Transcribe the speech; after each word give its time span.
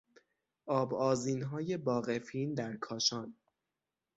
آب 0.65 0.93
آذینهای 0.93 1.77
باغ 1.77 2.17
فین 2.17 2.53
در 2.53 2.75
کاشان 2.77 3.35